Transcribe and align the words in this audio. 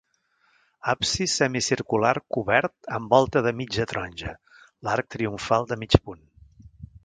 Absis 0.93 1.35
semicircular 1.41 2.13
cobert 2.37 2.89
amb 2.99 3.15
volta 3.17 3.45
de 3.49 3.53
mitja 3.61 3.87
taronja, 3.93 4.35
l'arc 4.89 5.13
triomfal 5.17 5.73
de 5.73 5.83
mig 5.85 6.01
punt. 6.09 6.29